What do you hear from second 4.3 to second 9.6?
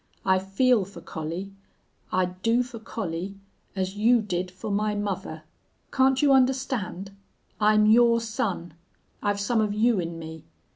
for my mother! Can't you understand? I'm your son. I've